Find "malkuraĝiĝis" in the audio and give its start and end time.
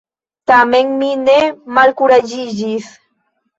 1.77-2.91